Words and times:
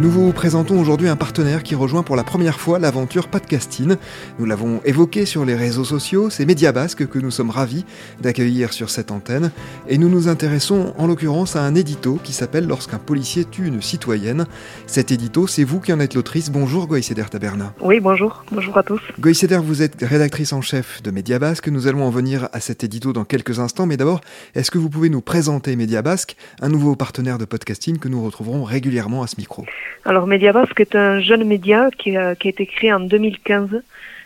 Nous 0.00 0.10
vous 0.10 0.32
présentons 0.32 0.78
aujourd'hui 0.78 1.08
un 1.08 1.16
partenaire 1.16 1.64
qui 1.64 1.74
rejoint 1.74 2.04
pour 2.04 2.14
la 2.14 2.22
première 2.22 2.60
fois 2.60 2.78
l'aventure 2.78 3.26
Podcasting. 3.26 3.96
Nous 4.38 4.44
l'avons 4.44 4.80
évoqué 4.84 5.26
sur 5.26 5.44
les 5.44 5.56
réseaux 5.56 5.82
sociaux, 5.82 6.30
c'est 6.30 6.46
Média 6.46 6.70
Basque 6.70 7.08
que 7.08 7.18
nous 7.18 7.32
sommes 7.32 7.50
ravis 7.50 7.84
d'accueillir 8.20 8.72
sur 8.72 8.90
cette 8.90 9.10
antenne. 9.10 9.50
Et 9.88 9.98
nous 9.98 10.08
nous 10.08 10.28
intéressons 10.28 10.94
en 10.98 11.08
l'occurrence 11.08 11.56
à 11.56 11.62
un 11.62 11.74
édito 11.74 12.20
qui 12.22 12.32
s'appelle 12.32 12.68
Lorsqu'un 12.68 12.98
policier 12.98 13.44
tue 13.44 13.66
une 13.66 13.82
citoyenne. 13.82 14.46
Cet 14.86 15.10
édito, 15.10 15.48
c'est 15.48 15.64
vous 15.64 15.80
qui 15.80 15.92
en 15.92 15.98
êtes 15.98 16.14
l'autrice. 16.14 16.52
Bonjour 16.52 16.86
Goïceder 16.86 17.24
Taberna. 17.28 17.74
Oui, 17.80 17.98
bonjour. 17.98 18.44
Bonjour 18.52 18.78
à 18.78 18.84
tous. 18.84 19.00
Goïceder, 19.18 19.58
vous 19.58 19.82
êtes 19.82 20.00
rédactrice 20.00 20.52
en 20.52 20.60
chef 20.60 21.02
de 21.02 21.10
Média 21.10 21.40
Basque. 21.40 21.66
Nous 21.66 21.88
allons 21.88 22.04
en 22.04 22.10
venir 22.10 22.48
à 22.52 22.60
cet 22.60 22.84
édito 22.84 23.12
dans 23.12 23.24
quelques 23.24 23.58
instants. 23.58 23.86
Mais 23.86 23.96
d'abord, 23.96 24.20
est-ce 24.54 24.70
que 24.70 24.78
vous 24.78 24.90
pouvez 24.90 25.10
nous 25.10 25.22
présenter 25.22 25.74
Média 25.74 26.02
Basque, 26.02 26.36
un 26.60 26.68
nouveau 26.68 26.94
partenaire 26.94 27.38
de 27.38 27.46
podcasting 27.46 27.98
que 27.98 28.06
nous 28.06 28.24
retrouverons 28.24 28.62
régulièrement 28.62 29.24
à 29.24 29.26
ce 29.26 29.34
micro? 29.38 29.66
Alors 30.04 30.26
Mediabasque 30.26 30.80
est 30.80 30.94
un 30.94 31.20
jeune 31.20 31.44
média 31.44 31.90
qui 31.96 32.16
a, 32.16 32.34
qui 32.34 32.48
a 32.48 32.50
été 32.50 32.66
créé 32.66 32.92
en 32.92 33.00
2015, 33.00 33.82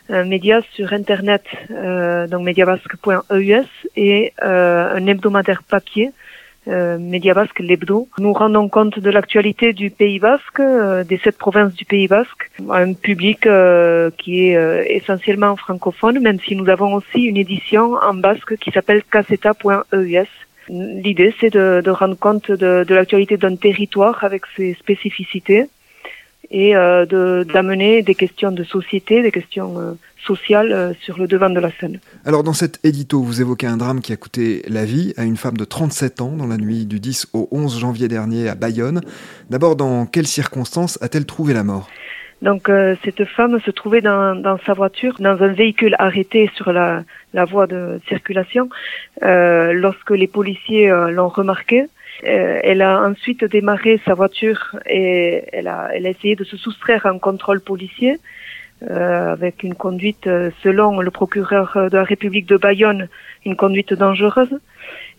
un 0.09 0.25
média 0.25 0.61
sur 0.75 0.93
Internet, 0.93 1.45
euh, 1.71 2.27
donc 2.27 2.43
mediabasque.eus, 2.43 3.67
et 3.97 4.33
euh, 4.43 4.95
un 4.95 5.07
hebdomadaire 5.07 5.63
papier, 5.63 6.13
euh, 6.69 6.99
Mediabasque 6.99 7.59
l'hebdo. 7.59 8.09
Nous 8.19 8.33
rendons 8.33 8.69
compte 8.69 8.99
de 8.99 9.11
l'actualité 9.11 9.73
du 9.73 9.91
Pays 9.91 10.19
Basque, 10.19 10.61
euh, 10.61 11.03
des 11.03 11.19
sept 11.19 11.37
provinces 11.37 11.75
du 11.75 11.85
Pays 11.85 12.09
Basque, 12.09 12.51
un 12.71 12.93
public 12.93 13.47
euh, 13.47 14.11
qui 14.17 14.49
est 14.49 14.57
euh, 14.57 14.85
essentiellement 14.87 15.57
francophone, 15.57 16.21
même 16.21 16.39
si 16.41 16.55
nous 16.55 16.69
avons 16.69 16.95
aussi 16.95 17.23
une 17.23 17.37
édition 17.37 17.95
en 17.95 18.15
basque 18.15 18.57
qui 18.59 18.71
s'appelle 18.71 19.03
caseta.eus. 19.05 20.29
L'idée, 20.69 21.35
c'est 21.41 21.53
de, 21.53 21.91
rendre 21.91 22.17
compte 22.17 22.51
de, 22.51 22.85
de 22.85 22.95
l'actualité 22.95 23.37
d'un 23.37 23.57
territoire 23.57 24.25
avec 24.25 24.43
ses 24.57 24.75
spécificités 24.75 25.69
et 26.53 26.77
euh, 26.77 27.45
d'amener 27.45 28.03
des 28.03 28.15
questions 28.15 28.53
de 28.53 28.63
société, 28.63 29.23
des 29.23 29.33
questions 29.33 29.79
euh, 29.79 29.93
sociales 30.25 30.71
euh, 30.71 30.93
sur 31.01 31.19
le 31.19 31.27
devant 31.27 31.49
de 31.49 31.59
la 31.59 31.71
scène. 31.81 31.99
Alors 32.27 32.43
dans 32.43 32.53
cet 32.53 32.79
édito, 32.85 33.23
vous 33.23 33.41
évoquez 33.41 33.67
un 33.67 33.79
drame 33.79 34.01
qui 34.01 34.13
a 34.13 34.17
coûté 34.17 34.63
la 34.69 34.85
vie 34.85 35.15
à 35.17 35.25
une 35.25 35.39
femme 35.39 35.57
de 35.57 35.65
37 35.65 36.21
ans 36.21 36.33
dans 36.37 36.47
la 36.47 36.59
nuit 36.59 36.85
du 36.85 37.01
10 37.01 37.29
au 37.33 37.49
11 37.51 37.79
janvier 37.79 38.07
dernier 38.07 38.49
à 38.49 38.55
Bayonne. 38.55 39.01
D'abord, 39.49 39.77
dans 39.77 40.05
quelles 40.05 40.27
circonstances 40.27 40.99
a-t-elle 41.01 41.25
trouvé 41.25 41.55
la 41.55 41.65
mort? 41.65 41.89
Donc 42.43 42.69
euh, 42.69 42.97
cette 43.05 43.25
femme 43.25 43.61
se 43.61 43.71
trouvait 43.71 44.01
dans, 44.01 44.35
dans, 44.35 44.59
sa 44.67 44.75
voiture, 44.75 45.15
dans 45.21 45.41
un 45.43 45.53
véhicule 45.53 45.95
arrêté 46.01 46.51
sur 46.57 46.73
la, 46.73 47.05
la 47.33 47.45
voie 47.45 47.69
de 47.69 48.01
circulation, 48.09 48.69
euh, 49.23 49.73
lorsque 49.73 50.11
les 50.11 50.27
policiers 50.27 50.91
euh, 50.91 51.11
l'ont 51.11 51.29
remarqué. 51.29 51.87
Euh, 52.25 52.61
elle 52.63 52.83
a 52.83 53.03
ensuite 53.03 53.45
démarré 53.45 54.01
sa 54.05 54.15
voiture 54.15 54.77
et 54.87 55.45
elle 55.53 55.69
a, 55.69 55.91
elle 55.95 56.05
a 56.05 56.11
essayé 56.11 56.37
de 56.37 56.45
se 56.45 56.57
soustraire 56.57 57.07
à 57.07 57.11
un 57.11 57.19
contrôle 57.19 57.61
policier 57.61 58.19
euh, 58.91 59.33
avec 59.33 59.63
une 59.63 59.75
conduite, 59.75 60.29
selon 60.63 61.01
le 61.01 61.11
procureur 61.13 61.91
de 61.91 61.97
la 61.97 62.05
République 62.05 62.47
de 62.47 62.57
Bayonne, 62.57 63.09
une 63.47 63.57
conduite 63.57 63.95
dangereuse. 63.95 64.59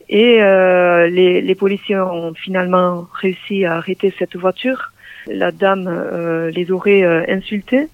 Et 0.10 0.40
les, 0.40 1.42
les 1.42 1.56
policiers 1.56 1.98
ont 1.98 2.34
finalement 2.34 3.08
réussi 3.14 3.66
à 3.66 3.78
arrêter 3.78 4.14
cette 4.20 4.36
voiture 4.36 4.93
la 5.28 5.52
dame 5.52 5.88
euh, 5.88 6.52
les 6.52 6.72
aurait 6.72 7.04
euh, 7.04 7.24
insultés. 7.28 7.88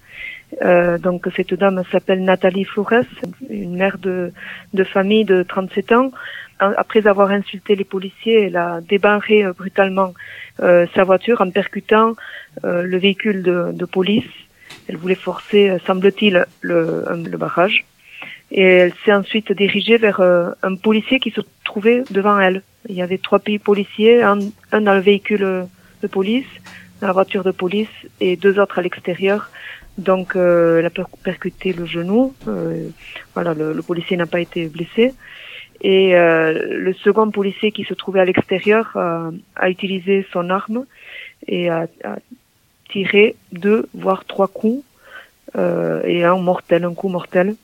Euh, 0.62 0.98
donc 0.98 1.28
cette 1.36 1.54
dame 1.54 1.82
s'appelle 1.92 2.24
Nathalie 2.24 2.64
Flores, 2.64 3.04
une 3.48 3.76
mère 3.76 3.98
de, 3.98 4.32
de 4.74 4.84
famille 4.84 5.24
de 5.24 5.42
37 5.42 5.92
ans. 5.92 6.10
Après 6.58 7.06
avoir 7.06 7.30
insulté 7.30 7.74
les 7.74 7.84
policiers, 7.84 8.46
elle 8.46 8.56
a 8.58 8.80
débarré 8.82 9.44
brutalement 9.56 10.12
sa 10.58 11.04
voiture 11.04 11.40
en 11.40 11.50
percutant 11.50 12.16
le 12.62 12.98
véhicule 12.98 13.42
de, 13.42 13.72
de, 13.72 13.84
police. 13.86 14.28
Elle 14.86 14.98
voulait 14.98 15.14
forcer, 15.14 15.78
semble-t-il, 15.86 16.44
le, 16.60 17.06
le, 17.08 17.38
barrage. 17.38 17.86
Et 18.50 18.62
elle 18.62 18.92
s'est 19.06 19.14
ensuite 19.14 19.52
dirigée 19.52 19.96
vers 19.96 20.20
un 20.20 20.74
policier 20.74 21.18
qui 21.18 21.30
se 21.30 21.40
trouvait 21.64 22.02
devant 22.10 22.38
elle. 22.38 22.60
Il 22.90 22.94
y 22.94 23.00
avait 23.00 23.16
trois 23.16 23.38
policiers, 23.38 24.22
un, 24.22 24.40
un 24.72 24.82
dans 24.82 24.94
le 24.94 25.00
véhicule 25.00 25.66
de 26.02 26.06
police, 26.08 26.44
la 27.00 27.12
voiture 27.12 27.44
de 27.44 27.50
police 27.50 27.88
et 28.20 28.36
deux 28.36 28.58
autres 28.58 28.78
à 28.78 28.82
l'extérieur. 28.82 29.50
Donc, 29.98 30.36
euh, 30.36 30.78
elle 30.78 30.86
a 30.86 30.90
percuté 31.22 31.72
le 31.72 31.84
genou. 31.84 32.34
Euh, 32.48 32.88
voilà, 33.34 33.54
le, 33.54 33.72
le 33.72 33.82
policier 33.82 34.16
n'a 34.16 34.26
pas 34.26 34.40
été 34.40 34.66
blessé. 34.66 35.14
Et 35.82 36.14
euh, 36.14 36.78
le 36.78 36.92
second 36.92 37.30
policier 37.30 37.72
qui 37.72 37.84
se 37.84 37.94
trouvait 37.94 38.20
à 38.20 38.24
l'extérieur 38.24 38.92
euh, 38.96 39.30
a 39.56 39.70
utilisé 39.70 40.26
son 40.32 40.50
arme 40.50 40.84
et 41.46 41.70
a, 41.70 41.86
a 42.04 42.16
tiré 42.90 43.34
deux, 43.52 43.88
voire 43.94 44.24
trois 44.24 44.48
coups, 44.48 44.84
euh, 45.56 46.02
et 46.04 46.24
un 46.24 46.36
mortel, 46.36 46.84
un 46.84 46.94
coup 46.94 47.08
mortel. 47.08 47.54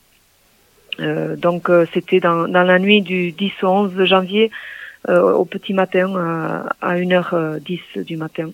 donc, 0.99 1.69
c'était 1.93 2.19
dans, 2.19 2.47
dans 2.47 2.63
la 2.63 2.79
nuit 2.79 3.01
du 3.01 3.31
10 3.31 3.51
au 3.61 3.67
11 3.67 4.03
janvier 4.05 4.49
euh, 4.49 4.76
au 5.07 5.45
petit 5.45 5.73
matin 5.73 6.13
à, 6.15 6.75
à 6.81 6.95
1h10 6.97 8.03
du 8.03 8.17
matin 8.17 8.49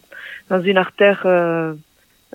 dans 0.49 0.61
une 0.61 0.77
artère 0.77 1.23
euh, 1.25 1.73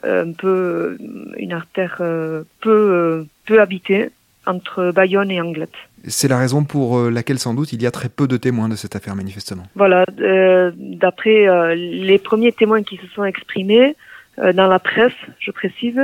un 0.02 0.32
peu 0.32 0.96
une 1.36 1.52
artère 1.52 1.98
euh, 2.00 2.42
peu 2.60 3.26
peu 3.46 3.60
habitée 3.60 4.10
entre 4.46 4.92
Bayonne 4.92 5.30
et 5.30 5.40
Anglette. 5.40 5.74
C'est 6.06 6.28
la 6.28 6.38
raison 6.38 6.64
pour 6.64 7.10
laquelle 7.10 7.38
sans 7.38 7.54
doute 7.54 7.72
il 7.72 7.82
y 7.82 7.86
a 7.86 7.90
très 7.90 8.08
peu 8.08 8.26
de 8.26 8.36
témoins 8.36 8.68
de 8.68 8.76
cette 8.76 8.96
affaire 8.96 9.14
manifestement. 9.14 9.64
Voilà, 9.74 10.04
euh, 10.20 10.70
d'après 10.76 11.48
euh, 11.48 11.74
les 11.74 12.18
premiers 12.18 12.52
témoins 12.52 12.82
qui 12.82 12.96
se 12.96 13.06
sont 13.08 13.24
exprimés 13.24 13.96
euh, 14.38 14.52
dans 14.52 14.68
la 14.68 14.78
presse, 14.78 15.12
je 15.38 15.50
précise, 15.50 16.00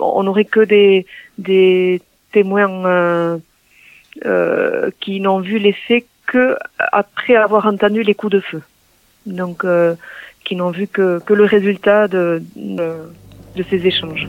on 0.00 0.22
n'aurait 0.22 0.44
que 0.44 0.60
des, 0.60 1.06
des 1.38 2.00
témoins 2.32 3.38
qui 5.00 5.20
n'ont 5.20 5.40
vu 5.40 5.58
les 5.58 5.72
faits 5.72 6.06
que 6.32 6.56
après 6.78 7.36
avoir 7.36 7.66
entendu 7.66 8.02
les 8.02 8.14
coups 8.14 8.32
de 8.32 8.40
feu. 8.40 8.62
Donc, 9.26 9.64
euh, 9.64 9.94
qui 10.44 10.56
n'ont 10.56 10.70
vu 10.70 10.86
que, 10.86 11.20
le 11.28 11.44
résultat 11.44 12.08
de 12.08 12.42
ces 13.70 13.86
échanges. 13.86 14.28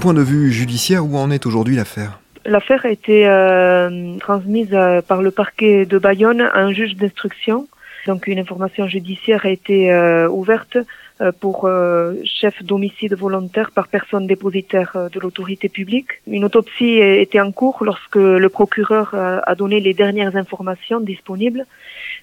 Point 0.00 0.14
de 0.14 0.22
vue 0.22 0.50
judiciaire, 0.50 1.04
où 1.06 1.16
en 1.16 1.30
est 1.30 1.46
aujourd'hui 1.46 1.76
l'affaire? 1.76 2.18
L'affaire 2.44 2.84
a 2.84 2.90
été 2.90 3.28
euh, 3.28 4.16
transmise 4.18 4.70
euh, 4.72 5.02
par 5.02 5.22
le 5.22 5.30
parquet 5.30 5.84
de 5.84 5.98
Bayonne 5.98 6.40
à 6.40 6.60
un 6.60 6.72
juge 6.72 6.96
d'instruction. 6.96 7.68
Donc 8.06 8.26
une 8.26 8.38
information 8.38 8.88
judiciaire 8.88 9.44
a 9.44 9.50
été 9.50 9.92
euh, 9.92 10.26
ouverte 10.28 10.78
euh, 11.20 11.32
pour 11.38 11.66
euh, 11.66 12.14
chef 12.24 12.62
d'homicide 12.62 13.14
volontaire 13.14 13.70
par 13.72 13.88
personne 13.88 14.26
dépositaire 14.26 14.92
euh, 14.96 15.08
de 15.10 15.20
l'autorité 15.20 15.68
publique. 15.68 16.08
Une 16.26 16.46
autopsie 16.46 16.94
était 16.98 17.40
en 17.40 17.52
cours 17.52 17.84
lorsque 17.84 18.16
le 18.16 18.48
procureur 18.48 19.14
a 19.14 19.54
donné 19.54 19.80
les 19.80 19.92
dernières 19.92 20.34
informations 20.36 21.00
disponibles. 21.00 21.66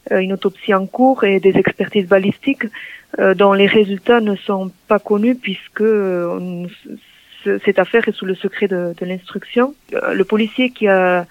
Une 0.10 0.34
autopsie 0.34 0.74
en 0.74 0.88
cours 0.88 1.26
et 1.26 1.40
des 1.40 1.58
expertises 1.58 2.08
balistiques 2.08 2.66
dont 3.36 3.54
les 3.54 3.68
résultats 3.68 4.22
ne 4.22 4.36
sont 4.36 4.72
pas 4.88 5.00
connus 5.00 5.36
puisque 5.36 5.84
cette 7.44 7.80
affaire 7.80 8.08
est 8.08 8.12
sous 8.12 8.26
le 8.26 8.36
secret 8.36 8.68
de, 8.68 8.94
l'instruction. 9.02 9.76
Le 9.92 10.24
policier 10.24 10.70
qui 10.72 10.88
a 10.88 11.26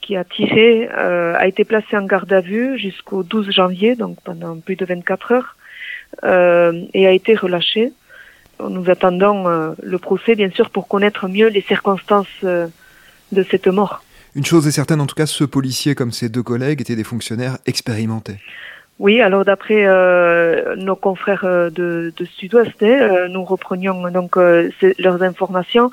qui 0.00 0.16
a 0.16 0.24
tiré 0.24 0.88
euh, 0.96 1.34
a 1.36 1.46
été 1.46 1.64
placé 1.64 1.94
en 1.94 2.06
garde 2.06 2.32
à 2.32 2.40
vue 2.40 2.78
jusqu'au 2.78 3.22
12 3.22 3.50
janvier, 3.50 3.96
donc 3.96 4.18
pendant 4.24 4.58
plus 4.58 4.74
de 4.74 4.86
24 4.86 5.32
heures. 5.32 5.56
et 6.94 7.06
a 7.06 7.12
été 7.12 7.34
relâché. 7.34 7.92
Nous 8.66 8.88
attendons 8.88 9.74
le 9.82 9.98
procès, 9.98 10.34
bien 10.34 10.50
sûr, 10.50 10.70
pour 10.70 10.88
connaître 10.88 11.28
mieux 11.28 11.48
les 11.48 11.60
circonstances 11.62 12.42
de 12.42 13.42
cette 13.50 13.66
mort. 13.66 14.02
Une 14.34 14.44
chose 14.44 14.66
est 14.66 14.72
certaine, 14.72 15.00
en 15.00 15.06
tout 15.06 15.14
cas, 15.14 15.26
ce 15.26 15.44
policier, 15.44 15.94
comme 15.94 16.12
ses 16.12 16.28
deux 16.28 16.42
collègues, 16.42 16.80
étaient 16.80 16.96
des 16.96 17.04
fonctionnaires 17.04 17.58
expérimentés. 17.66 18.36
Oui, 19.00 19.22
alors 19.22 19.46
d'après 19.46 19.86
euh, 19.86 20.76
nos 20.76 20.94
confrères 20.94 21.46
euh, 21.46 21.70
de, 21.70 22.12
de 22.14 22.24
Sud-Ouest, 22.26 22.82
hein, 22.82 22.86
euh, 23.00 23.28
nous 23.28 23.44
reprenions 23.44 24.10
donc 24.10 24.36
leurs 24.36 25.22
informations. 25.22 25.90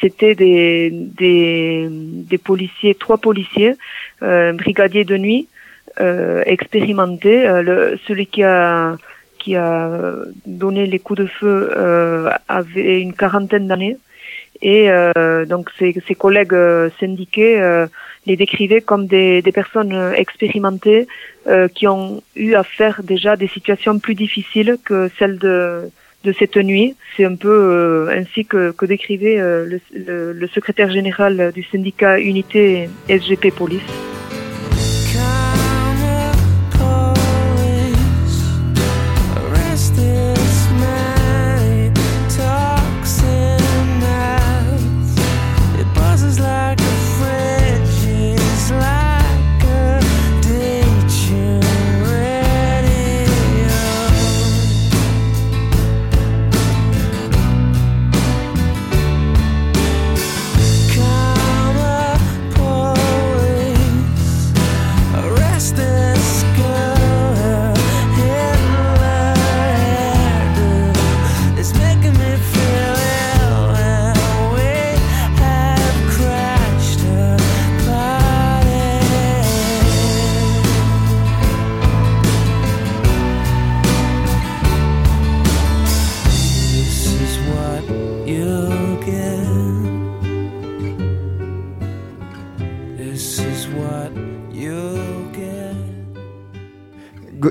C'était 0.00 0.34
des, 0.34 0.90
des, 0.92 1.86
des, 1.90 2.38
policiers, 2.38 2.94
trois 2.94 3.18
policiers, 3.18 3.74
brigadiers 4.20 5.04
de 5.04 5.18
nuit, 5.18 5.46
expérimentés. 6.46 7.40
le, 7.62 7.98
celui 8.06 8.26
qui 8.26 8.42
a 8.42 8.96
qui 9.38 9.54
a 9.54 9.90
donné 10.46 10.86
les 10.86 10.98
coups 10.98 11.20
de 11.20 11.26
feu 11.26 11.70
avait 12.48 13.02
une 13.02 13.12
quarantaine 13.12 13.68
d'années. 13.68 13.98
Et 14.62 14.90
euh, 14.90 15.44
donc 15.44 15.70
ses, 15.78 15.94
ses 16.06 16.14
collègues 16.14 16.54
euh, 16.54 16.90
syndiqués 16.98 17.60
euh, 17.60 17.86
les 18.26 18.36
décrivaient 18.36 18.80
comme 18.80 19.06
des, 19.06 19.42
personnes 19.54 20.12
expérimentées 20.16 21.06
qui 21.74 21.86
ont 21.86 22.22
eu 22.34 22.54
à 22.54 22.64
faire 22.64 23.02
déjà 23.02 23.36
des 23.36 23.48
situations 23.48 23.98
plus 23.98 24.14
difficiles 24.14 24.78
que 24.84 25.08
celles 25.18 25.38
de, 25.38 25.90
cette 26.38 26.56
nuit. 26.56 26.96
C'est 27.16 27.24
un 27.24 27.36
peu 27.36 28.08
ainsi 28.10 28.44
que, 28.44 28.74
décrivait 28.84 29.36
le, 29.36 29.80
le 30.32 30.48
secrétaire 30.48 30.90
général 30.90 31.52
du 31.54 31.62
syndicat 31.62 32.18
Unité 32.18 32.88
SGP 33.08 33.54
Police. 33.54 34.15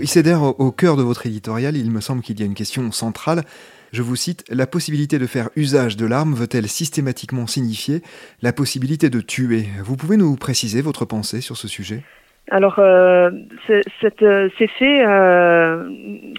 Goïcéder, 0.05 0.37
au 0.39 0.71
cœur 0.71 0.97
de 0.97 1.01
votre 1.01 1.25
éditorial, 1.25 1.75
il 1.75 1.89
me 1.89 1.99
semble 1.99 2.21
qu'il 2.21 2.39
y 2.39 2.43
a 2.43 2.45
une 2.45 2.53
question 2.53 2.91
centrale. 2.91 3.41
Je 3.91 4.03
vous 4.03 4.15
cite, 4.15 4.45
La 4.51 4.67
possibilité 4.67 5.17
de 5.17 5.25
faire 5.25 5.49
usage 5.55 5.97
de 5.97 6.05
l'arme 6.05 6.35
veut-elle 6.35 6.67
systématiquement 6.67 7.47
signifier 7.47 8.03
la 8.43 8.53
possibilité 8.53 9.09
de 9.09 9.19
tuer? 9.19 9.65
Vous 9.83 9.95
pouvez 9.95 10.17
nous 10.17 10.35
préciser 10.35 10.83
votre 10.83 11.05
pensée 11.05 11.41
sur 11.41 11.57
ce 11.57 11.67
sujet? 11.67 12.03
Alors, 12.51 12.75
euh, 12.77 13.31
cette, 13.99 14.21
euh, 14.21 14.47
ces 14.59 14.67
faits 14.67 15.07
euh, 15.07 15.89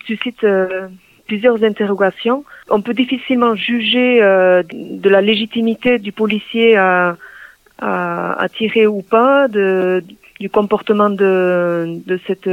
suscitent 0.06 0.44
euh, 0.44 0.86
plusieurs 1.26 1.64
interrogations. 1.64 2.44
On 2.70 2.80
peut 2.82 2.94
difficilement 2.94 3.56
juger 3.56 4.22
euh, 4.22 4.62
de 4.70 5.08
la 5.08 5.20
légitimité 5.20 5.98
du 5.98 6.12
policier 6.12 6.76
à, 6.76 7.16
tirer 8.56 8.86
ou 8.86 9.02
pas, 9.02 9.48
du 10.40 10.50
comportement 10.50 11.10
de, 11.10 12.00
de 12.06 12.20
cette 12.26 12.48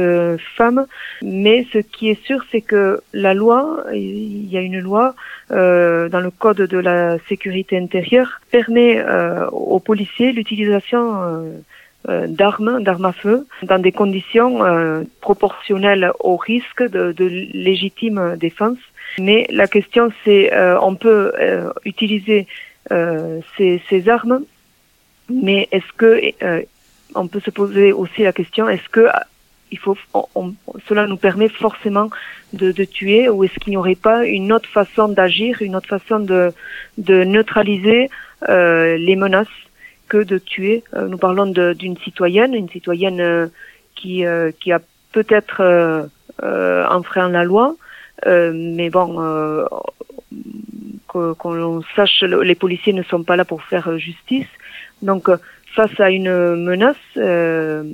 femme. 0.56 0.86
Mais 1.22 1.66
ce 1.72 1.78
qui 1.78 2.08
est 2.10 2.24
sûr, 2.24 2.44
c'est 2.50 2.60
que 2.60 3.00
la 3.12 3.34
loi, 3.34 3.84
il 3.92 4.50
y 4.50 4.56
a 4.56 4.60
une 4.60 4.80
loi 4.80 5.14
euh, 5.50 6.08
dans 6.08 6.20
le 6.20 6.30
code 6.30 6.62
de 6.62 6.78
la 6.78 7.18
sécurité 7.28 7.76
intérieure, 7.76 8.40
permet 8.50 8.98
euh, 8.98 9.46
aux 9.50 9.78
policiers 9.78 10.32
l'utilisation 10.32 11.22
euh, 11.22 11.50
euh 12.08 12.26
d'armes, 12.26 12.82
d'armes 12.82 13.04
à 13.04 13.12
feu, 13.12 13.46
dans 13.62 13.78
des 13.78 13.92
conditions 13.92 14.64
euh, 14.64 15.02
proportionnelles 15.20 16.12
au 16.20 16.36
risque 16.36 16.82
de, 16.82 17.12
de, 17.12 17.26
légitime 17.52 18.36
défense. 18.36 18.78
Mais 19.18 19.46
la 19.50 19.66
question, 19.66 20.10
c'est 20.24 20.52
euh, 20.54 20.78
on 20.80 20.94
peut 20.94 21.32
utiliser 21.84 22.46
ces, 22.88 23.82
ces, 23.88 24.08
armes, 24.08 24.44
mais 25.30 25.68
est-ce 25.72 25.92
que 25.96 26.20
on 27.14 27.28
peut 27.28 27.40
se 27.40 27.50
poser 27.50 27.92
aussi 27.92 28.22
la 28.22 28.32
question 28.32 28.68
est-ce 28.68 28.88
que 28.88 29.06
il 29.74 29.78
faut, 29.78 29.96
cela 30.88 31.06
nous 31.06 31.16
permet 31.16 31.48
forcément 31.48 32.08
de, 32.52 32.84
tuer 32.84 33.28
ou 33.28 33.42
est-ce 33.42 33.58
qu'il 33.58 33.72
n'y 33.72 33.76
aurait 33.76 33.96
pas 33.96 34.24
une 34.24 34.52
autre 34.52 34.68
façon 34.68 35.08
d'agir, 35.08 35.62
une 35.62 35.74
autre 35.74 35.88
façon 35.88 36.20
de, 36.20 36.52
neutraliser 37.24 38.08
euh, 38.48 38.96
les 38.96 39.16
menaces 39.16 39.58
que 40.08 40.18
de 40.18 40.38
tuer? 40.38 40.84
Euh, 40.94 41.08
Nous 41.08 41.18
parlons 41.18 41.46
d'une 41.46 41.96
citoyenne, 41.98 42.54
une 42.54 42.68
citoyenne 42.68 43.20
euh, 43.20 43.46
qui, 43.96 44.24
euh, 44.24 44.52
qui 44.60 44.70
a 44.70 44.80
peut-être 45.12 46.08
enfreint 46.42 47.28
la 47.28 47.44
loi, 47.44 47.74
mais 48.26 48.90
bon, 48.90 49.08
qu'on 51.08 51.82
sache, 51.96 52.22
les 52.22 52.54
policiers 52.54 52.92
ne 52.92 53.02
sont 53.04 53.22
pas 53.24 53.36
là 53.36 53.44
pour 53.44 53.62
faire 53.62 53.98
justice. 53.98 54.52
Donc, 55.02 55.28
face 55.74 55.98
à 55.98 56.10
une 56.10 56.56
menace, 56.56 56.96
euh, 57.16 57.84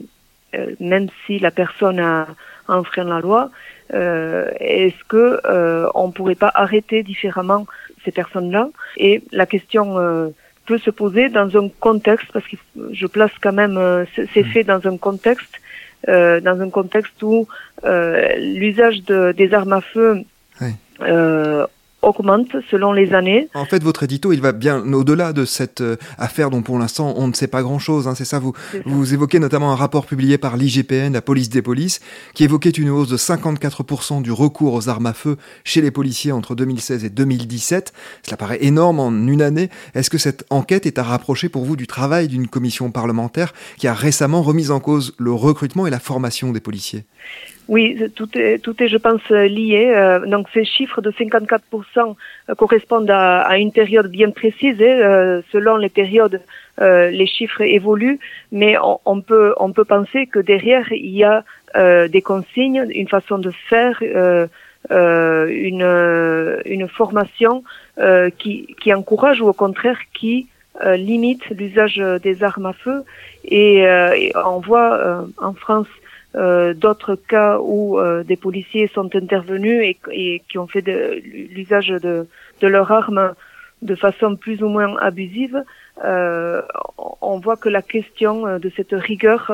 euh, 0.55 0.75
même 0.81 1.09
si 1.27 1.39
la 1.39 1.51
personne 1.51 2.01
a 2.01 2.27
enfreint 2.69 3.05
la 3.05 3.21
loi, 3.21 3.51
euh, 3.95 4.51
est-ce 4.61 5.03
que 5.09 5.41
euh, 5.45 5.89
on 5.95 6.11
pourrait 6.11 6.35
pas 6.35 6.51
arrêter 6.55 7.03
différemment 7.03 7.67
ces 8.05 8.13
personnes-là? 8.13 8.69
Et 8.97 9.23
la 9.33 9.47
question 9.47 10.33
peut 10.67 10.79
se 10.79 10.91
poser 10.91 11.29
dans 11.29 11.57
un 11.57 11.69
contexte, 11.69 12.29
parce 12.33 12.47
que 12.47 12.57
je 12.93 13.07
place 13.07 13.33
quand 13.43 13.53
même 13.53 14.07
ces 14.15 14.45
faits 14.45 14.67
dans 14.67 14.87
un 14.87 14.97
contexte, 14.97 15.61
dans 16.07 16.59
un 16.61 16.71
contexte 16.71 17.23
où 17.23 17.47
l'usage 17.85 19.03
de, 19.05 19.33
des 19.33 19.53
armes 19.53 19.75
à 19.75 19.81
feu 19.81 20.23
oui 20.61 20.69
augmente 22.03 22.49
selon 22.71 22.93
les 22.93 23.15
années. 23.15 23.49
En 23.55 23.65
fait, 23.65 23.83
votre 23.83 24.03
édito, 24.03 24.33
il 24.33 24.41
va 24.41 24.53
bien 24.53 24.81
au-delà 24.93 25.33
de 25.33 25.45
cette 25.45 25.81
euh, 25.81 25.97
affaire 26.19 26.51
dont 26.51 26.63
pour 26.63 26.79
l'instant 26.79 27.15
on 27.17 27.29
ne 27.29 27.33
sait 27.33 27.47
pas 27.47 27.63
grand-chose. 27.63 28.09
Hein, 28.09 28.15
c'est 28.15 28.25
ça, 28.25 28.39
vous, 28.39 28.53
vous 28.85 29.15
évoquez 29.15 29.39
notamment 29.39 29.73
un 29.73 29.77
rapport 29.77 30.07
publié 30.07 30.39
par 30.39 30.57
l'IGPN, 30.57 31.13
la 31.13 31.23
police 31.23 31.51
des 31.51 31.63
polices, 31.63 32.01
qui 32.35 32.45
évoquait 32.45 32.71
une 32.71 32.91
hausse 32.91 33.09
de 33.09 33.17
54% 33.17 34.23
du 34.23 34.33
recours 34.33 34.75
aux 34.75 34.89
armes 34.89 35.07
à 35.07 35.13
feu 35.13 35.37
chez 35.65 35.81
les 35.81 35.91
policiers 35.91 36.33
entre 36.33 36.55
2016 36.55 37.05
et 37.05 37.11
2017. 37.11 37.93
Cela 38.25 38.37
paraît 38.37 38.59
énorme 38.63 39.01
en 39.01 39.11
une 39.11 39.43
année. 39.43 39.71
Est-ce 39.95 40.11
que 40.11 40.19
cette 40.19 40.45
enquête 40.51 40.87
est 40.87 40.99
à 40.99 41.03
rapprocher 41.03 41.49
pour 41.49 41.65
vous 41.65 41.77
du 41.77 41.87
travail 41.87 42.29
d'une 42.29 42.49
commission 42.49 42.91
parlementaire 42.91 43.53
qui 43.79 43.89
a 43.89 43.95
récemment 43.95 44.43
remis 44.43 44.71
en 44.71 44.81
cause 44.81 45.15
le 45.19 45.33
recrutement 45.33 45.87
et 45.87 45.91
la 45.91 46.01
formation 46.01 46.53
des 46.53 46.61
policiers? 46.61 47.05
Oui, 47.71 48.11
tout 48.17 48.29
est, 48.37 48.59
tout 48.59 48.83
est, 48.83 48.89
je 48.89 48.97
pense, 48.97 49.27
lié. 49.31 49.93
Euh, 49.95 50.27
donc 50.27 50.49
ces 50.53 50.65
chiffres 50.65 51.01
de 51.01 51.13
54% 51.13 51.61
euh, 51.99 52.55
correspondent 52.57 53.09
à, 53.09 53.43
à 53.43 53.59
une 53.59 53.71
période 53.71 54.11
bien 54.11 54.31
précise. 54.33 54.77
Euh, 54.81 55.41
selon 55.53 55.77
les 55.77 55.89
périodes, 55.89 56.41
les 56.81 57.27
chiffres 57.27 57.61
évoluent, 57.61 58.19
mais 58.51 58.77
on, 58.79 58.99
on, 59.05 59.21
peut, 59.21 59.55
on 59.59 59.71
peut 59.71 59.85
penser 59.85 60.27
que 60.27 60.41
derrière 60.41 60.91
il 60.93 61.15
y 61.15 61.25
a 61.25 61.45
des 62.09 62.23
consignes, 62.23 62.87
une 62.89 63.07
façon 63.07 63.37
de 63.39 63.53
faire, 63.69 64.03
une, 64.91 65.89
une 66.65 66.89
formation 66.89 67.63
qui, 68.39 68.75
qui 68.81 68.95
encourage 68.95 69.43
ou 69.43 69.49
au 69.49 69.53
contraire 69.53 69.99
qui 70.15 70.47
limite 70.83 71.45
l'usage 71.51 72.03
des 72.23 72.43
armes 72.43 72.67
à 72.67 72.73
feu. 72.73 73.05
Et, 73.45 73.81
et 73.81 74.33
on 74.35 74.61
voit 74.61 75.27
en 75.37 75.53
France 75.53 75.89
euh, 76.37 76.75
d'autres 76.75 77.17
cas 77.17 77.59
où 77.59 77.99
euh, 77.99 78.23
des 78.23 78.37
policiers 78.37 78.89
sont 78.95 79.15
intervenus 79.17 79.83
et, 79.83 79.99
et 80.13 80.43
qui 80.49 80.59
ont 80.59 80.69
fait 80.69 80.85
l'usage 81.23 81.89
de, 81.89 82.29
de 82.61 82.67
leur 82.69 82.93
arme 82.93 83.35
de 83.83 83.95
façon 83.97 84.37
plus 84.37 84.63
ou 84.63 84.69
moins 84.69 84.97
abusive, 84.99 85.65
euh, 86.05 86.63
on 87.21 87.39
voit 87.39 87.57
que 87.57 87.69
la 87.69 87.83
question 87.83 88.59
de 88.59 88.73
cette 88.77 88.93
rigueur 88.93 89.51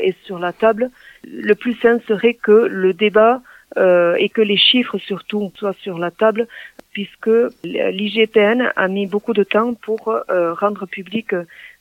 est 0.00 0.16
sur 0.24 0.38
la 0.38 0.54
table. 0.54 0.90
Le 1.24 1.54
plus 1.54 1.74
sain 1.74 1.98
serait 2.08 2.34
que 2.34 2.52
le 2.52 2.94
débat 2.94 3.42
et 3.76 4.30
que 4.30 4.40
les 4.40 4.56
chiffres 4.56 4.96
surtout 4.96 5.52
soient 5.56 5.74
sur 5.82 5.98
la 5.98 6.10
table, 6.10 6.48
puisque 6.92 7.30
l'IGPN 7.64 8.72
a 8.74 8.88
mis 8.88 9.06
beaucoup 9.06 9.34
de 9.34 9.42
temps 9.42 9.74
pour 9.74 10.18
rendre 10.30 10.86
public 10.86 11.34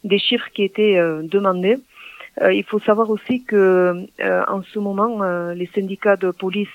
des 0.04 0.20
chiffres 0.20 0.50
qui 0.54 0.64
étaient 0.64 1.00
demandés. 1.24 1.78
Il 2.42 2.64
faut 2.64 2.80
savoir 2.80 3.10
aussi 3.10 3.44
que 3.44 4.06
en 4.48 4.62
ce 4.64 4.80
moment, 4.80 5.24
les 5.54 5.70
syndicats 5.74 6.18
de 6.18 6.32
police 6.32 6.68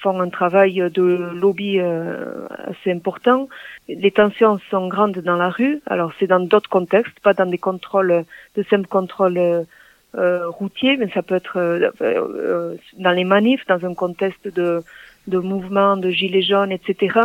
font 0.00 0.20
un 0.20 0.28
travail 0.28 0.90
de 0.92 1.32
lobby 1.34 1.78
euh, 1.78 2.46
assez 2.66 2.92
important. 2.92 3.48
Les 3.88 4.10
tensions 4.10 4.58
sont 4.70 4.88
grandes 4.88 5.18
dans 5.18 5.36
la 5.36 5.50
rue. 5.50 5.80
Alors 5.86 6.12
c'est 6.18 6.26
dans 6.26 6.40
d'autres 6.40 6.70
contextes, 6.70 7.18
pas 7.20 7.34
dans 7.34 7.46
des 7.46 7.58
contrôles, 7.58 8.24
de 8.56 8.62
simples 8.64 8.88
contrôles 8.88 9.66
euh, 10.14 10.48
routiers, 10.48 10.96
mais 10.96 11.10
ça 11.10 11.22
peut 11.22 11.34
être 11.34 11.58
euh, 11.58 11.90
euh, 12.00 12.76
dans 12.98 13.10
les 13.10 13.24
manifs, 13.24 13.66
dans 13.66 13.84
un 13.84 13.94
contexte 13.94 14.48
de 14.48 14.82
de 15.28 15.38
mouvements, 15.38 15.96
de 15.96 16.10
gilets 16.10 16.42
jaunes, 16.42 16.72
etc. 16.72 17.20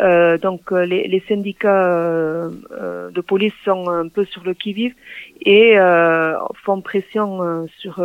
Euh, 0.00 0.38
donc 0.38 0.70
les, 0.70 1.08
les 1.08 1.22
syndicats 1.28 1.86
euh, 1.86 2.50
de 3.10 3.20
police 3.20 3.54
sont 3.64 3.88
un 3.88 4.08
peu 4.08 4.24
sur 4.24 4.44
le 4.44 4.54
qui-vive 4.54 4.94
et 5.40 5.76
font 6.64 6.80
pression 6.80 7.66
sur 7.78 8.02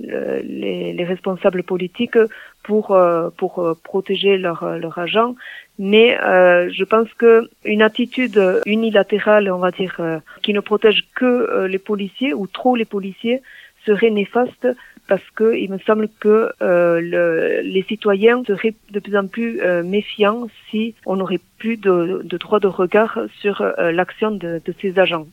les, 0.00 0.92
les, 0.92 1.04
responsables 1.04 1.62
politiques 1.62 2.18
pour 2.62 2.92
euh, 2.92 3.30
pour 3.36 3.58
euh, 3.58 3.74
protéger 3.82 4.38
leurs 4.38 4.78
leur 4.78 4.98
agents. 4.98 5.34
Mais 5.78 6.18
euh, 6.20 6.70
je 6.72 6.84
pense 6.84 7.12
que 7.14 7.48
une 7.64 7.82
attitude 7.82 8.40
unilatérale, 8.66 9.50
on 9.50 9.58
va 9.58 9.70
dire, 9.70 10.20
qui 10.42 10.52
ne 10.52 10.60
protège 10.60 11.04
que 11.14 11.66
les 11.66 11.78
policiers 11.78 12.34
ou 12.34 12.46
trop 12.46 12.76
les 12.76 12.84
policiers, 12.84 13.42
serait 13.86 14.10
néfaste 14.10 14.68
parce 15.10 15.28
que 15.34 15.48
il 15.56 15.70
me 15.70 15.78
semble 15.80 16.08
que 16.24 16.52
le, 16.60 17.60
les 17.62 17.84
citoyens 17.92 18.42
seraient 18.46 18.76
de 18.90 19.00
plus 19.00 19.16
en 19.16 19.26
plus 19.26 19.60
méfiants 19.84 20.48
si 20.68 20.94
on 21.04 21.16
n'aurait 21.16 21.44
plus 21.58 21.76
de, 21.76 22.22
de, 22.24 22.36
droit 22.38 22.60
de 22.60 22.68
regard 22.82 23.18
sur 23.40 23.56
l'action 23.98 24.30
de, 24.30 24.62
de, 24.64 24.74
ces 24.80 24.98
agents. 24.98 25.26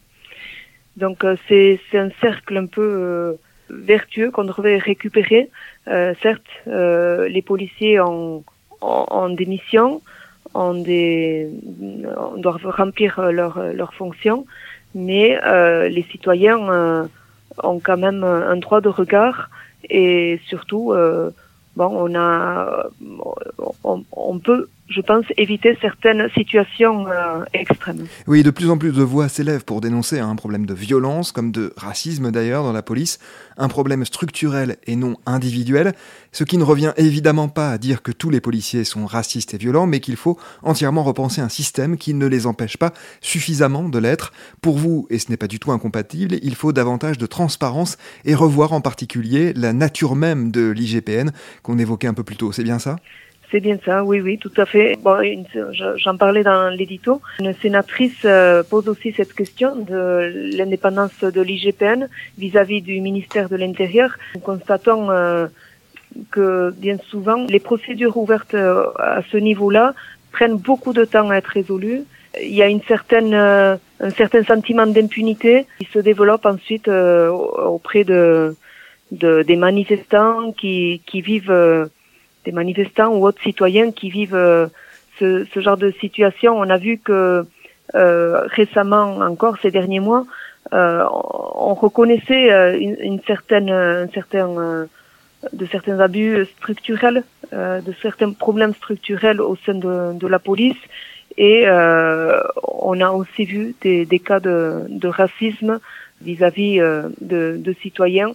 Donc 0.97 1.17
c'est 1.47 1.79
un 1.93 2.09
cercle 2.21 2.57
un 2.57 2.65
peu 2.65 3.37
vertueux 3.69 4.31
qu'on 4.31 4.43
devrait 4.43 4.77
récupérer. 4.77 5.49
Euh, 5.87 6.13
certes, 6.21 6.43
euh, 6.67 7.27
les 7.27 7.41
policiers 7.41 7.99
ont, 7.99 8.43
ont, 8.81 9.29
des 9.29 9.45
missions, 9.45 10.01
ont 10.53 10.73
des, 10.73 11.49
doivent 12.37 12.65
remplir 12.65 13.21
leurs 13.31 13.73
leur 13.73 13.93
fonctions, 13.93 14.45
mais 14.95 15.39
euh, 15.45 15.89
les 15.89 16.03
citoyens 16.03 17.09
ont 17.63 17.79
quand 17.79 17.97
même 17.97 18.23
un 18.23 18.57
droit 18.57 18.81
de 18.81 18.89
regard 18.89 19.49
et 19.83 20.39
surtout, 20.47 20.93
bon, 21.75 21.85
on 21.85 22.15
a, 22.15 22.87
on, 23.83 24.03
on 24.11 24.39
peut 24.39 24.69
je 24.89 25.01
pense, 25.01 25.25
éviter 25.37 25.77
certaines 25.81 26.29
situations 26.29 27.07
euh, 27.07 27.43
extrêmes. 27.53 28.05
Oui, 28.25 28.43
de 28.43 28.51
plus 28.51 28.69
en 28.69 28.77
plus 28.77 28.91
de 28.91 29.03
voix 29.03 29.27
s'élèvent 29.27 29.65
pour 29.65 29.81
dénoncer 29.81 30.19
un 30.19 30.35
problème 30.35 30.65
de 30.65 30.73
violence, 30.73 31.31
comme 31.31 31.51
de 31.51 31.73
racisme 31.75 32.31
d'ailleurs 32.31 32.63
dans 32.63 32.71
la 32.71 32.81
police, 32.81 33.19
un 33.57 33.67
problème 33.67 34.05
structurel 34.05 34.77
et 34.85 34.95
non 34.95 35.17
individuel, 35.25 35.93
ce 36.31 36.43
qui 36.43 36.57
ne 36.57 36.63
revient 36.63 36.93
évidemment 36.97 37.49
pas 37.49 37.71
à 37.71 37.77
dire 37.77 38.01
que 38.01 38.11
tous 38.11 38.29
les 38.29 38.39
policiers 38.39 38.83
sont 38.83 39.05
racistes 39.05 39.53
et 39.53 39.57
violents, 39.57 39.87
mais 39.87 39.99
qu'il 39.99 40.15
faut 40.15 40.37
entièrement 40.63 41.03
repenser 41.03 41.41
un 41.41 41.49
système 41.49 41.97
qui 41.97 42.13
ne 42.13 42.25
les 42.25 42.45
empêche 42.47 42.77
pas 42.77 42.93
suffisamment 43.19 43.89
de 43.89 43.99
l'être. 43.99 44.31
Pour 44.61 44.77
vous, 44.77 45.07
et 45.09 45.19
ce 45.19 45.29
n'est 45.29 45.37
pas 45.37 45.47
du 45.47 45.59
tout 45.59 45.71
incompatible, 45.71 46.35
il 46.41 46.55
faut 46.55 46.71
davantage 46.71 47.17
de 47.17 47.25
transparence 47.25 47.97
et 48.23 48.35
revoir 48.35 48.73
en 48.73 48.81
particulier 48.81 49.53
la 49.53 49.73
nature 49.73 50.15
même 50.15 50.51
de 50.51 50.69
l'IGPN 50.69 51.31
qu'on 51.61 51.77
évoquait 51.77 52.07
un 52.07 52.13
peu 52.13 52.23
plus 52.23 52.37
tôt. 52.37 52.51
C'est 52.51 52.63
bien 52.63 52.79
ça? 52.79 52.97
C'est 53.51 53.59
bien 53.61 53.77
ça, 53.85 54.03
oui, 54.03 54.19
oui, 54.19 54.37
tout 54.37 54.51
à 54.57 54.65
fait. 54.65 54.97
Bon, 55.01 55.17
j'en 55.95 56.17
parlais 56.17 56.43
dans 56.43 56.69
l'édito. 56.69 57.21
Une 57.39 57.53
sénatrice 57.53 58.21
euh, 58.25 58.61
pose 58.63 58.89
aussi 58.89 59.13
cette 59.13 59.33
question 59.33 59.75
de 59.75 60.51
l'indépendance 60.57 61.19
de 61.21 61.41
l'IGPN 61.41 62.09
vis-à-vis 62.37 62.81
du 62.81 62.99
ministère 62.99 63.47
de 63.47 63.55
l'Intérieur. 63.55 64.17
Nous 64.35 64.41
constatons 64.41 65.09
euh, 65.11 65.47
que 66.31 66.73
bien 66.75 66.97
souvent, 67.09 67.45
les 67.47 67.59
procédures 67.59 68.17
ouvertes 68.17 68.53
euh, 68.53 68.87
à 68.99 69.21
ce 69.31 69.37
niveau-là 69.37 69.93
prennent 70.33 70.57
beaucoup 70.57 70.93
de 70.93 71.05
temps 71.05 71.29
à 71.29 71.37
être 71.37 71.47
résolues. 71.47 72.03
Il 72.41 72.53
y 72.53 72.61
a 72.61 72.67
une 72.67 72.83
certaine, 72.83 73.33
un 73.33 74.09
certain 74.15 74.43
sentiment 74.43 74.85
d'impunité 74.85 75.65
qui 75.79 75.85
se 75.85 75.97
développe 75.97 76.45
ensuite 76.45 76.87
auprès 76.87 78.03
de, 78.03 78.55
de, 79.11 79.41
des 79.41 79.55
manifestants 79.55 80.51
qui, 80.51 81.01
qui 81.07 81.21
vivent 81.21 81.89
des 82.47 82.53
manifestants 82.53 83.11
ou 83.15 83.19
autres 83.27 83.41
citoyens 83.41 83.91
qui 83.91 84.09
vivent 84.09 84.41
euh, 84.51 84.67
ce, 85.19 85.45
ce, 85.53 85.59
genre 85.59 85.79
de 85.85 85.91
situation. 86.03 86.51
On 86.57 86.69
a 86.69 86.77
vu 86.77 86.97
que 86.97 87.45
euh, 87.95 88.41
récemment 88.59 89.09
encore 89.31 89.55
ces 89.61 89.71
derniers 89.77 89.99
mois, 89.99 90.23
euh, 90.73 91.03
on 91.11 91.73
reconnaissait 91.73 92.51
euh, 92.51 92.77
une, 92.79 92.97
une, 93.11 93.21
certaine, 93.31 93.69
un 93.69 94.07
certain, 94.17 94.49
euh, 94.49 94.85
de 95.51 95.65
certains 95.65 95.99
abus 95.99 96.45
structurels, 96.57 97.23
euh, 97.53 97.81
de 97.81 97.93
certains 98.01 98.31
problèmes 98.31 98.75
structurels 98.81 99.41
au 99.41 99.55
sein 99.65 99.77
de, 99.85 100.17
de 100.23 100.27
la 100.27 100.39
police, 100.39 100.83
et 101.37 101.65
on 101.69 102.99
a 103.07 103.09
aussi 103.11 103.43
vu 103.45 103.75
des, 103.81 104.07
des 104.13 104.21
cas 104.27 104.39
de, 104.39 104.85
de 104.89 105.07
racisme 105.07 105.73
vis-à-vis 106.27 106.79
-vis, 106.79 107.11
de, 107.21 107.41
de, 107.67 107.73
citoyens 107.83 108.31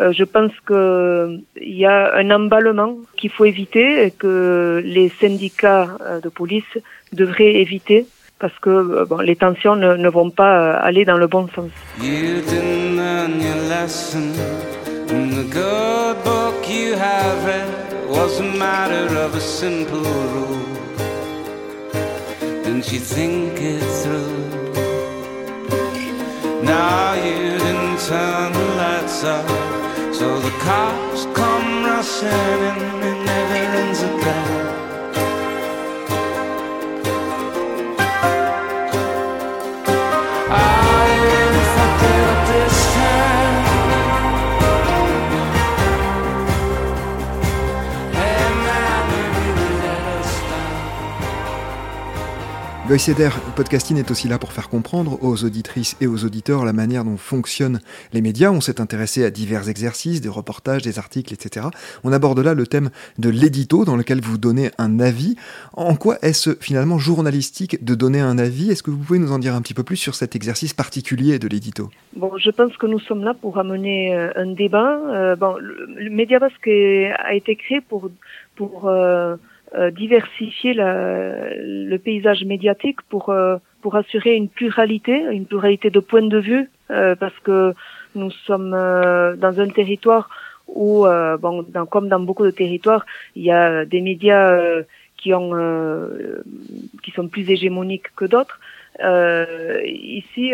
euh, 0.00 0.12
je 0.12 0.24
pense 0.24 0.52
qu'il 0.66 1.74
y 1.80 1.84
a 1.86 2.14
un 2.14 2.30
emballement 2.30 2.96
qu'il 3.16 3.30
faut 3.30 3.44
éviter 3.44 4.04
et 4.06 4.10
que 4.10 4.80
les 4.84 5.08
syndicats 5.20 5.88
euh, 6.00 6.20
de 6.20 6.28
police 6.28 6.78
devraient 7.12 7.56
éviter 7.56 8.06
parce 8.38 8.56
que 8.60 8.70
euh, 8.70 9.04
bon, 9.04 9.18
les 9.18 9.34
tensions 9.34 9.74
ne, 9.74 10.08
vont 10.08 10.30
pas 10.30 10.72
aller 10.74 11.04
dans 11.04 11.16
le 11.18 11.26
bon 11.26 11.48
sens. 11.54 11.70
So 30.18 30.40
the 30.40 30.50
cops 30.50 31.26
come 31.26 31.84
rushing 31.84 32.26
in 32.26 32.82
and 33.08 33.24
never 33.24 33.54
ends 33.54 34.02
a 34.02 34.67
bell. 52.88 52.98
Goïceder 52.98 53.28
Podcasting 53.54 53.98
est 53.98 54.10
aussi 54.10 54.28
là 54.28 54.38
pour 54.38 54.52
faire 54.52 54.68
comprendre 54.68 55.22
aux 55.22 55.44
auditrices 55.44 55.96
et 56.00 56.06
aux 56.06 56.24
auditeurs 56.24 56.64
la 56.64 56.72
manière 56.72 57.04
dont 57.04 57.16
fonctionnent 57.16 57.80
les 58.12 58.22
médias. 58.22 58.50
On 58.50 58.60
s'est 58.60 58.80
intéressé 58.80 59.24
à 59.24 59.30
divers 59.30 59.68
exercices, 59.68 60.20
des 60.20 60.28
reportages, 60.28 60.82
des 60.82 60.98
articles, 60.98 61.32
etc. 61.34 61.66
On 62.02 62.12
aborde 62.12 62.38
là 62.40 62.54
le 62.54 62.66
thème 62.66 62.90
de 63.18 63.28
l'édito 63.28 63.84
dans 63.84 63.94
lequel 63.94 64.20
vous 64.20 64.38
donnez 64.38 64.70
un 64.78 65.00
avis. 65.00 65.36
En 65.74 65.96
quoi 65.96 66.16
est-ce 66.22 66.56
finalement 66.60 66.98
journalistique 66.98 67.84
de 67.84 67.94
donner 67.94 68.20
un 68.20 68.38
avis? 68.38 68.70
Est-ce 68.70 68.82
que 68.82 68.90
vous 68.90 68.98
pouvez 68.98 69.18
nous 69.18 69.32
en 69.32 69.38
dire 69.38 69.54
un 69.54 69.60
petit 69.60 69.74
peu 69.74 69.82
plus 69.82 69.96
sur 69.96 70.14
cet 70.14 70.34
exercice 70.34 70.72
particulier 70.72 71.38
de 71.38 71.46
l'édito? 71.46 71.90
Bon, 72.16 72.32
je 72.38 72.50
pense 72.50 72.76
que 72.78 72.86
nous 72.86 73.00
sommes 73.00 73.22
là 73.22 73.34
pour 73.34 73.58
amener 73.58 74.16
euh, 74.16 74.32
un 74.34 74.46
débat. 74.46 74.98
Euh, 75.10 75.36
le, 75.60 76.10
Média 76.10 76.38
Basque 76.38 76.66
a 76.68 77.34
été 77.34 77.54
créé 77.54 77.80
pour 77.80 78.10
pour 78.56 78.88
euh, 78.88 79.36
diversifier 79.90 80.74
la, 80.74 81.54
le 81.54 81.96
paysage 81.98 82.44
médiatique 82.44 83.02
pour 83.08 83.30
euh, 83.30 83.56
pour 83.82 83.96
assurer 83.96 84.34
une 84.34 84.48
pluralité, 84.48 85.12
une 85.30 85.46
pluralité 85.46 85.90
de 85.90 86.00
points 86.00 86.26
de 86.26 86.38
vue, 86.38 86.68
euh, 86.90 87.14
parce 87.14 87.38
que 87.40 87.74
nous 88.14 88.30
sommes 88.30 88.70
dans 88.70 89.60
un 89.60 89.68
territoire 89.68 90.28
où, 90.66 91.06
bon, 91.40 91.64
comme 91.90 92.08
dans 92.08 92.20
beaucoup 92.20 92.44
de 92.44 92.50
territoires, 92.50 93.06
il 93.36 93.44
y 93.44 93.52
a 93.52 93.84
des 93.84 94.00
médias 94.00 94.58
qui 95.16 95.32
ont 95.32 95.52
qui 97.02 97.10
sont 97.12 97.28
plus 97.28 97.48
hégémoniques 97.48 98.14
que 98.16 98.24
d'autres. 98.24 98.58
ici, 99.84 100.52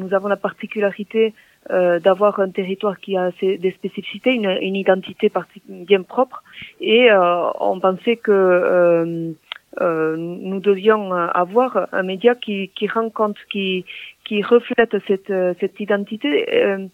nous 0.00 0.14
avons 0.14 0.28
la 0.28 0.36
particularité 0.36 1.34
euh, 1.70 2.00
d'avoir 2.00 2.40
un 2.40 2.50
territoire 2.50 2.98
qui 2.98 3.16
a 3.16 3.30
des 3.40 3.72
spécificités, 3.72 4.34
une, 4.34 4.76
identité 4.76 5.30
bien 5.68 6.02
propre. 6.02 6.42
Et 6.80 7.10
euh, 7.10 7.50
on 7.60 7.78
pensait 7.80 8.16
que 8.16 8.32
euh, 8.32 9.32
euh, 9.80 10.16
nous 10.16 10.60
devions 10.60 11.12
avoir 11.12 11.88
un 11.92 12.02
média 12.02 12.34
qui, 12.34 12.70
qui 12.74 12.88
rend 12.88 13.10
compte, 13.10 13.36
qui, 13.50 13.84
qui 14.24 14.42
reflète 14.42 14.96
cette, 15.06 15.32
cette 15.60 15.78
identité. 15.78 16.88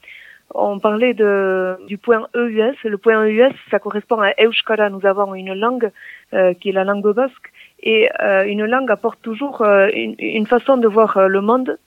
on 0.54 0.78
parlait 0.78 1.14
de, 1.14 1.76
du 1.87 1.97
point 1.99 2.28
EUS. 2.35 2.76
Le 2.85 2.99
point 2.99 3.25
EUS, 3.26 3.54
ça 3.71 3.78
correspond 3.78 4.21
à 4.21 4.33
Euskara. 4.45 4.90
Nous 4.90 5.06
avons 5.06 5.35
une 5.35 5.54
langue 5.54 5.90
euh, 6.35 6.54
qui 6.54 6.71
est 6.71 6.73
la 6.73 6.85
langue 6.85 7.14
basque. 7.14 7.52
Et 7.83 8.09
euh, 8.21 8.45
une 8.45 8.64
langue 8.64 8.90
apporte 8.90 9.23
toujours 9.23 9.62
euh, 9.62 9.88
une, 9.95 10.16
une, 10.18 10.47
façon 10.47 10.76
de 10.76 10.88
voir 10.88 11.28
le 11.28 11.40
monde, 11.40 11.78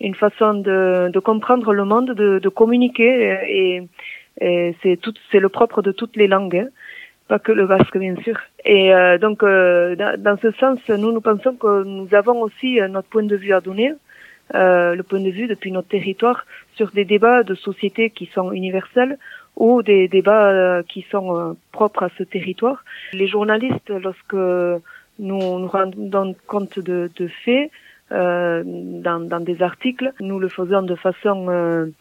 une 0.00 0.14
façon 0.14 0.54
de, 0.54 1.10
de 1.12 1.18
comprendre 1.20 1.72
le 1.72 1.84
monde, 1.84 2.10
de, 2.12 2.38
de 2.38 2.48
communiquer. 2.48 3.38
Et, 3.48 3.82
et 4.40 4.76
c'est 4.82 4.96
tout, 5.00 5.14
c'est 5.30 5.40
le 5.40 5.48
propre 5.48 5.82
de 5.82 5.92
toutes 5.92 6.16
les 6.16 6.26
langues. 6.26 6.56
Hein. 6.56 6.68
pas 7.28 7.38
que 7.38 7.52
le 7.52 7.66
basque 7.66 7.96
bien 7.96 8.16
sûr. 8.22 8.38
Et 8.64 8.92
donc 9.20 9.42
dans, 9.42 10.14
dans, 10.18 10.38
ce 10.42 10.50
sens, 10.52 10.78
nous 10.88 11.12
nous 11.12 11.20
pensons 11.20 11.54
que 11.54 11.84
nous 11.84 12.08
avons 12.14 12.40
aussi 12.42 12.80
notre 12.90 13.08
point 13.08 13.22
de 13.22 13.36
vue 13.36 13.52
à 13.52 13.60
donner 13.60 13.94
euh, 14.54 14.94
le 14.94 15.02
point 15.02 15.20
de 15.20 15.30
vue 15.30 15.46
depuis 15.46 15.72
notre 15.72 15.88
territoire 15.88 16.44
sur 16.74 16.90
des 16.90 17.06
débats 17.06 17.42
de 17.42 17.54
société 17.54 18.10
qui 18.10 18.26
sont 18.26 18.52
universels 18.52 19.18
ou 19.56 19.82
des 19.82 20.06
débats 20.06 20.50
euh, 20.50 20.82
qui 20.82 21.06
sont 21.10 21.34
euh, 21.34 21.54
propres 21.72 22.02
à 22.04 22.08
ce 22.18 22.24
territoire. 22.24 22.84
Les 23.14 23.26
journalistes, 23.26 23.88
lorsque 23.88 24.34
nous 24.34 24.80
nous 25.18 25.66
rendons 25.66 26.36
compte 26.46 26.78
de, 26.78 27.10
de 27.16 27.28
faits 27.44 27.70
dans, 28.10 29.20
dans, 29.28 29.40
des 29.40 29.62
articles, 29.62 30.12
nous 30.20 30.38
le 30.38 30.48
faisons 30.48 30.82
de 30.82 30.94
façon 30.94 31.92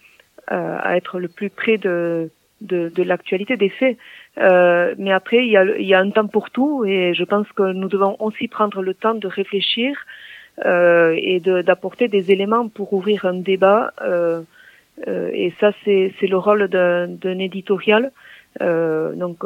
à 0.47 0.97
être 0.97 1.19
le 1.19 1.27
plus 1.27 1.49
près 1.49 1.77
de, 1.77 2.29
de, 2.63 2.89
de 2.89 3.03
l'actualité 3.03 3.57
des 3.57 3.69
faits. 3.69 3.97
Euh, 4.39 4.95
mais 4.97 5.11
après, 5.11 5.45
il 5.45 5.51
y, 5.51 5.57
a, 5.57 5.63
il 5.63 5.85
y 5.85 5.93
a 5.93 5.99
un 5.99 6.09
temps 6.09 6.27
pour 6.27 6.49
tout 6.49 6.85
et 6.85 7.13
je 7.13 7.23
pense 7.23 7.47
que 7.51 7.71
nous 7.71 7.87
devons 7.87 8.15
aussi 8.19 8.47
prendre 8.47 8.81
le 8.81 8.93
temps 8.93 9.13
de 9.13 9.27
réfléchir 9.27 9.95
euh, 10.65 11.15
et 11.17 11.39
d'apporter 11.39 12.07
des 12.07 12.31
éléments 12.31 12.67
pour 12.67 12.93
ouvrir 12.93 13.25
un 13.25 13.35
débat. 13.35 13.93
Euh, 14.01 14.41
euh, 15.07 15.29
et 15.33 15.53
ça, 15.59 15.71
c'est 15.83 16.13
le 16.21 16.37
rôle 16.37 16.67
d'un 16.67 17.39
éditorial. 17.39 18.11
donc 18.59 19.43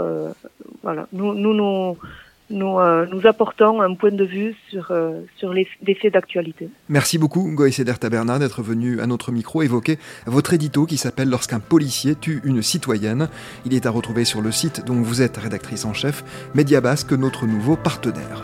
voilà, 0.84 1.08
nous 1.12 1.34
nous 1.34 1.54
nous 1.54 1.98
nous, 2.50 2.78
nous, 3.12 3.28
apportons 3.28 3.82
un 3.82 3.94
point 3.96 4.12
de 4.12 4.24
vue 4.24 4.56
sur, 4.70 4.92
sur 5.38 5.54
les, 5.54 5.68
faits 6.02 6.14
d'actualité. 6.14 6.70
Merci 6.90 7.18
beaucoup, 7.18 7.52
Goïseder 7.54 7.94
Taberna, 8.00 8.40
d'être 8.40 8.62
venu 8.62 9.02
à 9.02 9.08
notre 9.08 9.32
micro 9.32 9.62
évoquer 9.62 9.98
votre 10.26 10.54
édito 10.54 10.86
qui 10.86 10.98
s'appelle 10.98 11.30
Lorsqu'un 11.30 11.60
policier 11.60 12.16
tue 12.16 12.42
une 12.44 12.62
citoyenne. 12.62 13.30
Il 13.66 13.74
est 13.74 13.86
à 13.86 13.92
retrouver 13.92 14.26
sur 14.26 14.42
le 14.42 14.52
site 14.52 14.86
dont 14.86 15.02
vous 15.02 15.22
êtes 15.22 15.38
rédactrice 15.38 15.86
en 15.86 15.94
chef, 15.94 16.24
Média 16.56 16.82
Basque, 16.82 17.12
notre 17.12 17.46
nouveau 17.46 17.76
partenaire. 17.76 18.44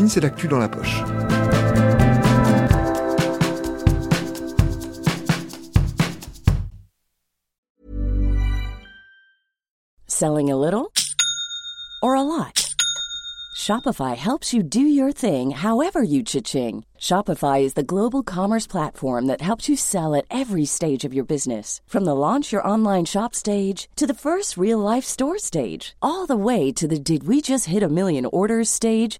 C'est 0.07 0.21
l'actu 0.21 0.47
dans 0.47 0.59
la 0.59 0.69
poche. 0.69 1.01
Selling 10.07 10.51
a 10.51 10.55
little 10.55 10.91
or 12.03 12.15
a 12.15 12.21
lot? 12.21 12.61
Shopify 13.61 14.15
helps 14.15 14.53
you 14.55 14.63
do 14.63 14.81
your 14.81 15.11
thing 15.11 15.51
however 15.51 16.01
you 16.01 16.23
cha-ching. 16.23 16.83
Shopify 16.97 17.61
is 17.61 17.75
the 17.75 17.83
global 17.83 18.23
commerce 18.23 18.65
platform 18.65 19.27
that 19.27 19.41
helps 19.41 19.69
you 19.69 19.75
sell 19.75 20.15
at 20.15 20.25
every 20.31 20.65
stage 20.65 21.05
of 21.05 21.13
your 21.13 21.23
business. 21.23 21.79
From 21.85 22.05
the 22.05 22.15
launch 22.15 22.51
your 22.51 22.67
online 22.67 23.05
shop 23.05 23.35
stage 23.35 23.87
to 23.97 24.07
the 24.07 24.15
first 24.15 24.57
real 24.57 24.79
life 24.79 25.05
store 25.05 25.37
stage, 25.37 25.95
all 26.01 26.25
the 26.25 26.35
way 26.35 26.71
to 26.71 26.87
the 26.87 26.99
did 26.99 27.27
we 27.27 27.39
just 27.39 27.67
hit 27.67 27.83
a 27.83 27.89
million 27.89 28.25
orders 28.25 28.69
stage. 28.69 29.19